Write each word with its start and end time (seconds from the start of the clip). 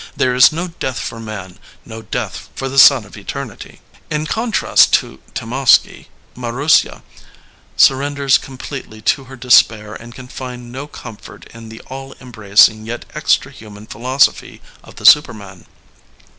There 0.17 0.33
is 0.33 0.51
no 0.51 0.69
death 0.69 0.97
for 0.97 1.19
man, 1.19 1.59
no 1.85 2.01
death 2.01 2.49
for 2.55 2.67
the 2.67 2.79
son 2.79 3.05
of 3.05 3.15
eternity." 3.15 3.81
In 4.09 4.25
contrast 4.25 4.93
to 4.95 5.19
Temovsky, 5.35 6.07
Marussya 6.35 7.03
surrenders 7.77 8.39
completely 8.39 8.99
to 9.03 9.25
her 9.25 9.35
despair 9.35 9.93
and 9.93 10.15
can 10.15 10.27
find 10.27 10.71
no 10.71 10.87
comfort 10.87 11.45
in 11.53 11.69
the 11.69 11.81
all 11.81 12.15
embracing, 12.19 12.87
yet 12.87 13.05
extra 13.13 13.51
human 13.51 13.85
philosophy 13.85 14.59
of 14.83 14.95
the 14.95 15.05
superman. 15.05 15.67